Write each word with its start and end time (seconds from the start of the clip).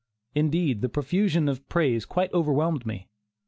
Indeed, 0.33 0.81
the 0.81 0.89
profusion 0.89 1.47
of 1.47 1.69
praise 1.69 2.05
quite 2.05 2.33
overwhelmed 2.33 2.87
me. 2.87 3.07